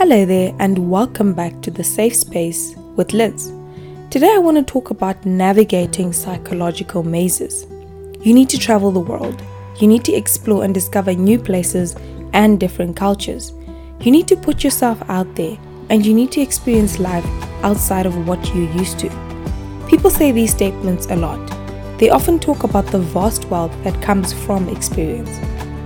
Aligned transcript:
Hello 0.00 0.24
there, 0.24 0.54
and 0.58 0.90
welcome 0.90 1.34
back 1.34 1.60
to 1.60 1.70
the 1.70 1.84
Safe 1.84 2.16
Space 2.16 2.74
with 2.96 3.12
Liz. 3.12 3.52
Today, 4.08 4.32
I 4.34 4.38
want 4.38 4.56
to 4.56 4.62
talk 4.62 4.88
about 4.88 5.26
navigating 5.26 6.14
psychological 6.14 7.02
mazes. 7.02 7.66
You 8.22 8.32
need 8.32 8.48
to 8.48 8.56
travel 8.56 8.92
the 8.92 8.98
world, 8.98 9.42
you 9.78 9.86
need 9.86 10.02
to 10.06 10.14
explore 10.14 10.64
and 10.64 10.72
discover 10.72 11.12
new 11.12 11.38
places 11.38 11.96
and 12.32 12.58
different 12.58 12.96
cultures. 12.96 13.52
You 14.00 14.10
need 14.10 14.26
to 14.28 14.36
put 14.36 14.64
yourself 14.64 14.98
out 15.10 15.34
there, 15.34 15.58
and 15.90 16.06
you 16.06 16.14
need 16.14 16.32
to 16.32 16.40
experience 16.40 16.98
life 16.98 17.26
outside 17.62 18.06
of 18.06 18.26
what 18.26 18.42
you're 18.54 18.72
used 18.72 18.98
to. 19.00 19.10
People 19.86 20.08
say 20.08 20.32
these 20.32 20.52
statements 20.52 21.08
a 21.10 21.16
lot. 21.16 21.46
They 21.98 22.08
often 22.08 22.38
talk 22.38 22.64
about 22.64 22.86
the 22.86 23.00
vast 23.00 23.44
wealth 23.50 23.76
that 23.84 24.02
comes 24.02 24.32
from 24.32 24.70
experience. 24.70 25.38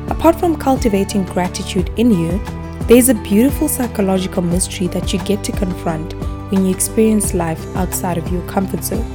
Apart 0.09 0.38
from 0.38 0.56
cultivating 0.56 1.24
gratitude 1.24 1.91
in 1.96 2.12
you, 2.12 2.41
there 2.87 2.98
is 2.98 3.09
a 3.09 3.15
beautiful 3.15 3.66
psychological 3.66 4.43
mystery 4.43 4.88
that 4.88 5.11
you 5.11 5.19
get 5.20 5.42
to 5.42 5.52
confront 5.52 6.12
when 6.51 6.66
you 6.66 6.70
experience 6.70 7.33
life 7.33 7.65
outside 7.77 8.19
of 8.19 8.30
your 8.30 8.47
comfort 8.47 8.84
zone. 8.84 9.11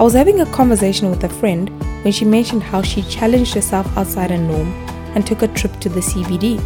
I 0.00 0.02
was 0.02 0.14
having 0.14 0.40
a 0.40 0.46
conversation 0.46 1.08
with 1.08 1.22
a 1.22 1.28
friend 1.28 1.70
when 2.02 2.12
she 2.12 2.24
mentioned 2.24 2.64
how 2.64 2.82
she 2.82 3.02
challenged 3.02 3.54
herself 3.54 3.86
outside 3.96 4.32
a 4.32 4.38
norm 4.38 4.72
and 5.14 5.24
took 5.24 5.42
a 5.42 5.48
trip 5.48 5.78
to 5.78 5.88
the 5.88 6.00
CBD. 6.00 6.58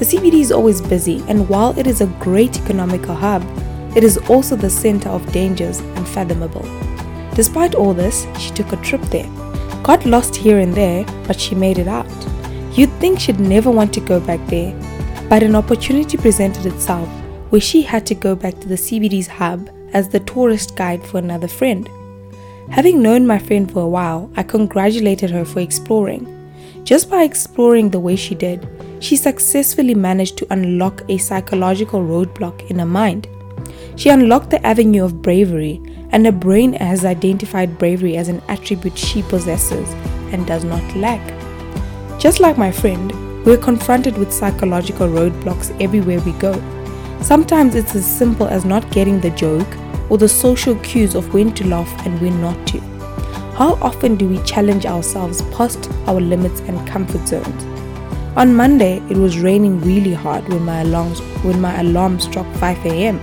The 0.00 0.04
CBD 0.04 0.40
is 0.40 0.50
always 0.50 0.82
busy, 0.82 1.22
and 1.28 1.48
while 1.48 1.78
it 1.78 1.86
is 1.86 2.00
a 2.00 2.06
great 2.18 2.60
economical 2.60 3.14
hub, 3.14 3.44
it 3.96 4.02
is 4.02 4.18
also 4.28 4.56
the 4.56 4.68
center 4.68 5.08
of 5.08 5.30
dangers 5.30 5.78
unfathomable. 5.78 6.62
Despite 7.34 7.76
all 7.76 7.94
this, 7.94 8.26
she 8.40 8.50
took 8.50 8.72
a 8.72 8.82
trip 8.82 9.02
there. 9.02 9.30
Got 9.84 10.04
lost 10.04 10.34
here 10.34 10.58
and 10.58 10.74
there, 10.74 11.04
but 11.28 11.38
she 11.38 11.54
made 11.54 11.78
it 11.78 11.86
out. 11.86 12.10
You'd 12.72 12.90
think 12.94 13.20
she'd 13.20 13.38
never 13.38 13.70
want 13.70 13.94
to 13.94 14.00
go 14.00 14.18
back 14.18 14.44
there, 14.48 14.72
but 15.28 15.42
an 15.42 15.54
opportunity 15.54 16.16
presented 16.16 16.66
itself 16.66 17.08
where 17.50 17.60
she 17.60 17.82
had 17.82 18.06
to 18.06 18.14
go 18.14 18.34
back 18.34 18.58
to 18.60 18.68
the 18.68 18.74
CBD's 18.74 19.26
hub 19.26 19.70
as 19.92 20.08
the 20.08 20.20
tourist 20.20 20.76
guide 20.76 21.06
for 21.06 21.18
another 21.18 21.48
friend. 21.48 21.88
Having 22.70 23.02
known 23.02 23.26
my 23.26 23.38
friend 23.38 23.70
for 23.70 23.82
a 23.82 23.88
while, 23.88 24.30
I 24.36 24.42
congratulated 24.42 25.30
her 25.30 25.44
for 25.44 25.60
exploring. 25.60 26.30
Just 26.82 27.08
by 27.08 27.22
exploring 27.22 27.90
the 27.90 28.00
way 28.00 28.16
she 28.16 28.34
did, 28.34 28.66
she 29.00 29.16
successfully 29.16 29.94
managed 29.94 30.36
to 30.38 30.52
unlock 30.52 31.02
a 31.08 31.18
psychological 31.18 32.00
roadblock 32.00 32.70
in 32.70 32.78
her 32.78 32.86
mind. 32.86 33.28
She 33.96 34.08
unlocked 34.08 34.50
the 34.50 34.66
avenue 34.66 35.04
of 35.04 35.22
bravery, 35.22 35.80
and 36.10 36.26
her 36.26 36.32
brain 36.32 36.72
has 36.74 37.04
identified 37.04 37.78
bravery 37.78 38.16
as 38.16 38.28
an 38.28 38.42
attribute 38.48 38.98
she 38.98 39.22
possesses 39.22 39.88
and 40.32 40.46
does 40.46 40.64
not 40.64 40.96
lack. 40.96 41.20
Just 42.18 42.40
like 42.40 42.58
my 42.58 42.72
friend, 42.72 43.12
we're 43.44 43.58
confronted 43.58 44.16
with 44.16 44.32
psychological 44.32 45.06
roadblocks 45.06 45.70
everywhere 45.80 46.20
we 46.22 46.32
go. 46.32 46.52
Sometimes 47.20 47.74
it's 47.74 47.94
as 47.94 48.06
simple 48.06 48.46
as 48.46 48.64
not 48.64 48.90
getting 48.90 49.20
the 49.20 49.30
joke 49.30 49.68
or 50.08 50.16
the 50.16 50.28
social 50.28 50.74
cues 50.76 51.14
of 51.14 51.32
when 51.34 51.52
to 51.54 51.66
laugh 51.66 52.06
and 52.06 52.18
when 52.22 52.40
not 52.40 52.66
to. 52.68 52.80
How 53.58 53.74
often 53.82 54.16
do 54.16 54.28
we 54.28 54.42
challenge 54.44 54.86
ourselves 54.86 55.42
past 55.54 55.90
our 56.06 56.20
limits 56.20 56.60
and 56.60 56.88
comfort 56.88 57.28
zones? 57.28 57.64
On 58.36 58.54
Monday, 58.54 59.02
it 59.10 59.16
was 59.16 59.38
raining 59.38 59.78
really 59.82 60.14
hard 60.14 60.48
when 60.48 60.64
my 60.64 60.80
alarm, 60.80 61.14
when 61.44 61.60
my 61.60 61.78
alarm 61.80 62.20
struck 62.20 62.46
5 62.56 62.86
a.m. 62.86 63.20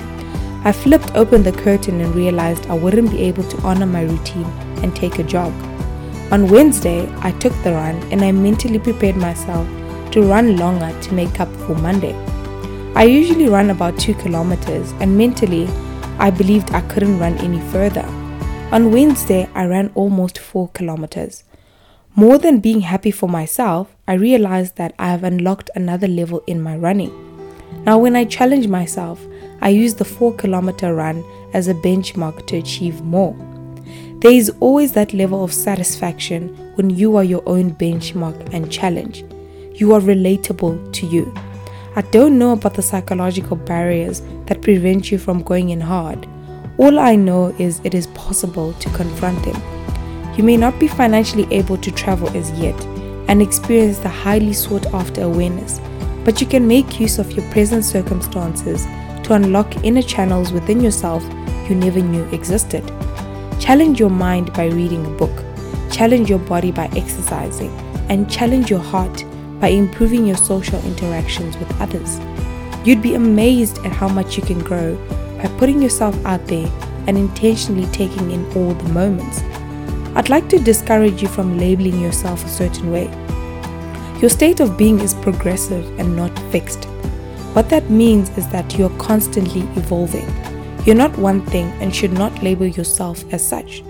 I 0.64 0.72
flipped 0.72 1.16
open 1.16 1.42
the 1.42 1.52
curtain 1.52 1.99
and 1.99 2.14
realized 2.14 2.67
I 2.67 2.75
wouldn't 2.75 3.09
be 3.09 3.23
able 3.23 3.44
to 3.44 3.61
honor 3.64 3.88
my 3.88 4.03
routine 4.03 4.45
and 4.83 4.95
take 4.95 5.17
a 5.17 5.23
jog. 5.23 5.52
On 6.31 6.47
Wednesday, 6.47 7.11
I 7.17 7.31
took 7.31 7.53
the 7.64 7.73
run 7.73 7.95
and 8.11 8.22
I 8.23 8.31
mentally 8.31 8.80
prepared 8.80 9.17
myself 9.17 9.67
to 10.12 10.22
run 10.22 10.58
longer 10.58 10.92
to 11.02 11.14
make 11.14 11.40
up 11.40 11.50
for 11.66 11.76
Monday. 11.76 12.14
I 12.95 13.04
usually 13.04 13.48
run 13.48 13.70
about 13.70 13.98
2 13.98 14.14
kilometers 14.16 14.92
and 14.99 15.17
mentally 15.17 15.67
I 16.20 16.30
believed 16.30 16.72
I 16.72 16.82
couldn't 16.82 17.20
run 17.20 17.38
any 17.38 17.61
further. 17.72 18.05
On 18.71 18.92
Wednesday, 18.92 19.50
I 19.55 19.66
ran 19.66 19.92
almost 19.95 20.38
4 20.38 20.70
kilometers. 20.70 21.45
More 22.16 22.38
than 22.38 22.60
being 22.60 22.82
happy 22.82 23.11
for 23.11 23.30
myself, 23.30 23.95
I 24.08 24.14
realized 24.14 24.76
that 24.76 24.94
I 25.00 25.08
have 25.08 25.23
unlocked 25.23 25.70
another 25.76 26.08
level 26.08 26.44
in 26.45 26.61
my 26.61 26.76
running. 26.76 27.14
Now, 27.86 27.98
when 27.98 28.17
I 28.17 28.26
challenge 28.26 28.67
myself, 28.67 29.26
I 29.61 29.70
use 29.70 29.95
the 29.95 30.05
4 30.05 30.36
kilometer 30.36 30.94
run 30.94 31.23
as 31.54 31.70
a 31.70 31.73
benchmark 31.73 32.45
to 32.48 32.58
achieve 32.58 33.02
more. 33.02 33.36
There 34.20 34.32
is 34.32 34.52
always 34.60 34.92
that 34.94 35.14
level 35.14 35.44
of 35.44 35.54
satisfaction 35.54 36.50
when 36.76 36.89
you 36.89 37.16
are 37.16 37.23
your 37.23 37.44
own 37.45 37.71
benchmark 37.76 38.54
and 38.54 38.71
challenge 38.71 39.23
you 39.81 39.95
are 39.95 39.99
relatable 39.99 40.93
to 40.93 41.08
you. 41.08 41.33
I 41.95 42.02
don't 42.03 42.37
know 42.37 42.53
about 42.53 42.75
the 42.75 42.83
psychological 42.83 43.58
barriers 43.58 44.21
that 44.45 44.61
prevent 44.61 45.11
you 45.11 45.17
from 45.17 45.42
going 45.42 45.71
in 45.71 45.81
hard. 45.81 46.27
All 46.77 46.99
I 46.99 47.15
know 47.15 47.47
is 47.58 47.81
it 47.83 47.95
is 47.95 48.05
possible 48.08 48.73
to 48.73 48.89
confront 48.91 49.43
them. 49.43 49.59
You 50.37 50.43
may 50.43 50.55
not 50.55 50.80
be 50.80 50.87
financially 50.87 51.52
able 51.52 51.77
to 51.77 51.91
travel 51.91 52.30
as 52.37 52.52
yet 52.52 52.80
and 53.27 53.41
experience 53.41 53.97
the 53.97 54.09
highly 54.09 54.53
sought 54.53 54.86
after 54.93 55.23
awareness, 55.23 55.81
but 56.23 56.39
you 56.39 56.45
can 56.45 56.67
make 56.67 56.99
use 56.99 57.17
of 57.17 57.31
your 57.31 57.49
present 57.49 57.83
circumstances 57.83 58.86
to 59.23 59.33
unlock 59.33 59.83
inner 59.83 60.03
channels 60.03 60.52
within 60.52 60.80
yourself 60.80 61.23
you 61.67 61.75
never 61.75 62.02
knew 62.02 62.23
existed. 62.30 62.87
Challenge 63.59 63.99
your 63.99 64.11
mind 64.11 64.53
by 64.53 64.67
reading 64.67 65.05
a 65.08 65.17
book, 65.17 65.43
challenge 65.91 66.30
your 66.30 66.39
body 66.39 66.71
by 66.71 66.86
exercising, 66.95 67.71
and 68.09 68.30
challenge 68.30 68.70
your 68.70 68.80
heart 68.80 69.25
by 69.61 69.70
improving 69.70 70.26
your 70.26 70.36
social 70.36 70.83
interactions 70.83 71.55
with 71.58 71.80
others. 71.80 72.20
You'd 72.83 73.02
be 73.02 73.14
amazed 73.14 73.77
at 73.86 73.92
how 73.92 74.10
much 74.10 74.36
you 74.36 74.44
can 74.44 74.60
grow 74.60 74.95
by 75.38 75.48
putting 75.60 75.82
yourself 75.82 76.16
out 76.26 76.45
there 76.48 76.67
and 77.08 77.17
intentionally 77.17 77.86
taking 77.92 78.32
in 78.32 78.44
all 78.58 78.73
the 78.73 78.89
moments. 78.89 79.42
I'd 80.16 80.30
like 80.30 80.50
to 80.50 80.60
discourage 80.60 81.21
you 81.21 81.27
from 81.27 81.60
labeling 81.60 82.02
yourself 82.02 82.44
a 82.44 82.50
certain 82.50 82.92
way. 82.92 83.05
Your 84.20 84.30
state 84.30 84.60
of 84.60 84.77
being 84.77 85.00
is 85.00 85.14
progressive 85.14 85.88
and 86.00 86.16
not 86.16 86.38
fixed. 86.52 86.86
What 87.54 87.70
that 87.70 87.89
means 87.89 88.36
is 88.38 88.48
that 88.50 88.77
you're 88.77 88.98
constantly 88.98 89.61
evolving. 89.80 90.27
You're 90.86 90.95
not 90.95 91.17
one 91.17 91.45
thing 91.45 91.67
and 91.82 91.95
should 91.95 92.14
not 92.14 92.42
label 92.42 92.66
yourself 92.66 93.23
as 93.32 93.48
such. 93.48 93.83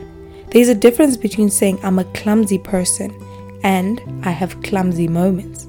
There's 0.50 0.68
a 0.68 0.76
difference 0.76 1.16
between 1.16 1.50
saying 1.50 1.80
I'm 1.82 2.00
a 2.00 2.04
clumsy 2.06 2.58
person 2.58 3.16
and 3.64 4.02
I 4.24 4.32
have 4.32 4.62
clumsy 4.64 5.08
moments. 5.08 5.68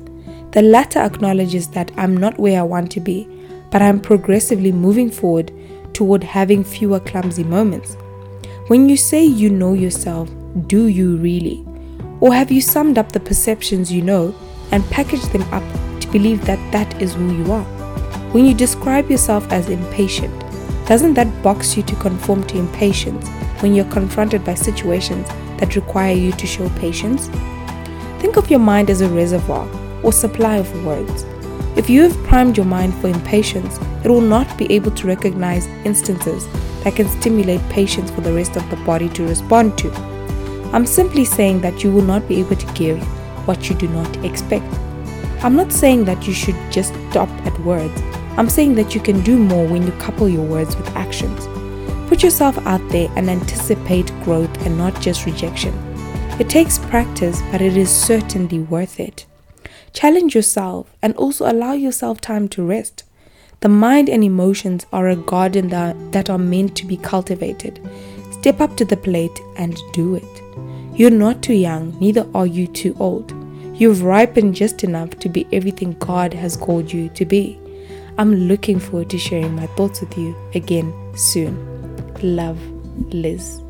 The 0.53 0.63
latter 0.63 0.99
acknowledges 0.99 1.69
that 1.69 1.91
I'm 1.97 2.17
not 2.17 2.39
where 2.39 2.61
I 2.61 2.65
want 2.65 2.91
to 2.93 3.01
be, 3.01 3.29
but 3.71 3.83
I'm 3.83 4.01
progressively 4.01 4.73
moving 4.73 5.11
forward 5.11 5.53
toward 5.95 6.23
having 6.23 6.63
fewer 6.63 7.01
clumsy 7.01 7.45
moments. 7.45 7.97
When 8.69 8.89
you 8.89 8.97
say 8.97 9.25
you 9.25 9.51
know 9.51 9.73
yourself, 9.73 10.31
do 10.67 10.87
you 10.87 11.17
really? 11.17 11.65
Or 12.21 12.33
have 12.33 12.53
you 12.53 12.61
summed 12.61 12.99
up 12.99 13.13
the 13.13 13.21
perceptions 13.21 13.93
you 13.93 14.03
know 14.03 14.35
and 14.71 14.85
packaged 14.91 15.33
them 15.33 15.43
up 15.53 15.65
to 16.01 16.09
believe 16.13 16.45
that 16.45 16.61
that 16.73 17.01
is 17.03 17.15
who 17.15 17.35
you 17.35 17.51
are? 17.53 17.65
When 18.33 18.47
you 18.47 18.55
describe 18.55 19.11
yourself 19.11 19.51
as 19.51 19.69
impatient, 19.69 20.39
doesn't 20.87 21.15
that 21.15 21.43
box 21.43 21.77
you 21.77 21.83
to 21.85 21.97
conform 21.97 22.47
to 22.49 22.59
impatience 22.59 23.29
when 23.61 23.75
you're 23.75 23.91
confronted 23.91 24.45
by 24.45 24.55
situations 24.55 25.27
that 25.59 25.77
require 25.77 26.15
you 26.15 26.33
to 26.33 26.47
show 26.47 26.69
patience? 26.79 27.29
Think 28.23 28.37
of 28.37 28.51
your 28.51 28.61
mind 28.61 28.89
as 28.89 29.01
a 29.01 29.09
reservoir 29.09 29.69
or 30.05 30.13
supply 30.13 30.59
of 30.59 30.85
words. 30.85 31.25
If 31.77 31.91
you 31.91 32.03
have 32.03 32.17
primed 32.23 32.57
your 32.57 32.67
mind 32.67 32.95
for 33.01 33.09
impatience, 33.09 33.81
it 34.05 34.09
will 34.09 34.21
not 34.21 34.57
be 34.57 34.73
able 34.73 34.93
to 34.93 35.09
recognize 35.09 35.67
instances 35.85 36.47
that 36.85 36.95
can 36.95 37.09
stimulate 37.09 37.61
patience 37.69 38.13
for 38.13 38.21
the 38.21 38.33
rest 38.33 38.55
of 38.55 38.71
the 38.71 38.77
body 38.87 39.09
to 39.09 39.27
respond 39.27 39.77
to. 39.79 39.93
I'm 40.73 40.87
simply 40.87 41.25
saying 41.25 41.63
that 41.63 41.83
you 41.83 41.91
will 41.91 42.05
not 42.05 42.29
be 42.29 42.39
able 42.39 42.55
to 42.55 42.73
give 42.75 43.03
what 43.49 43.69
you 43.69 43.75
do 43.75 43.89
not 43.89 44.25
expect. 44.25 44.73
I'm 45.43 45.57
not 45.57 45.73
saying 45.73 46.05
that 46.05 46.25
you 46.25 46.33
should 46.33 46.57
just 46.71 46.95
stop 47.11 47.29
at 47.45 47.59
words. 47.63 48.01
I'm 48.37 48.49
saying 48.49 48.77
that 48.77 48.95
you 48.95 49.01
can 49.01 49.21
do 49.23 49.37
more 49.37 49.67
when 49.67 49.83
you 49.83 49.91
couple 49.95 50.29
your 50.29 50.47
words 50.47 50.77
with 50.77 50.87
actions. 50.95 51.49
Put 52.09 52.23
yourself 52.23 52.57
out 52.69 52.89
there 52.91 53.11
and 53.17 53.29
anticipate 53.29 54.13
growth 54.23 54.65
and 54.65 54.79
not 54.79 55.01
just 55.01 55.27
rejection. 55.27 55.92
It 56.39 56.49
takes 56.49 56.79
practice, 56.79 57.43
but 57.53 57.61
it 57.61 57.77
is 57.77 57.91
certainly 57.91 58.59
worth 58.59 58.99
it. 58.99 59.27
Challenge 59.93 60.35
yourself 60.35 60.91
and 61.03 61.15
also 61.17 61.51
allow 61.51 61.73
yourself 61.73 62.21
time 62.21 62.49
to 62.49 62.65
rest. 62.65 63.05
The 63.61 63.69
mind 63.69 64.09
and 64.09 64.25
emotions 64.25 64.87
are 64.93 65.09
a 65.09 65.17
garden 65.17 65.69
that, 65.69 66.31
are 66.31 66.39
meant 66.39 66.75
to 66.77 66.87
be 66.87 66.97
cultivated. 66.97 67.79
Step 68.33 68.61
up 68.61 68.77
to 68.79 68.85
the 68.85 68.97
plate 68.97 69.39
and 69.57 69.79
do 69.93 70.17
it. 70.17 70.43
You're 70.99 71.11
not 71.11 71.43
too 71.43 71.55
young, 71.55 71.99
neither 72.01 72.27
are 72.35 72.47
you 72.47 72.67
too 72.67 72.97
old. 72.99 73.33
You've 73.79 74.03
ripened 74.03 74.55
just 74.55 74.83
enough 74.83 75.11
to 75.21 75.29
be 75.29 75.47
everything 75.53 75.97
God 75.99 76.35
has 76.35 76.57
called 76.57 76.93
you 76.93 77.09
to 77.11 77.25
be. 77.25 77.59
I'm 78.19 78.35
looking 78.35 78.81
forward 78.81 79.11
to 79.11 79.19
sharing 79.19 79.55
my 79.55 79.67
thoughts 79.69 80.01
with 80.01 80.17
you 80.19 80.35
again 80.55 80.93
soon. 81.15 81.55
Love, 82.23 82.61
Liz. 83.13 83.63